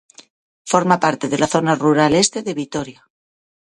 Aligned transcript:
Forma 0.71 0.97
parte 1.03 1.29
de 1.29 1.37
la 1.37 1.45
Zona 1.45 1.75
Rural 1.75 2.15
Este 2.15 2.41
de 2.41 2.55
Vitoria. 2.55 3.01